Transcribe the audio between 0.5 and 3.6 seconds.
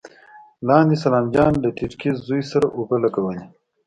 لاندې سلام جان له ټيټکي زوی سره اوبه لګولې.